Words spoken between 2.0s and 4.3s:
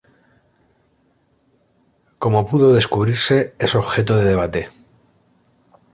Cómo pudo descubrirse es objeto de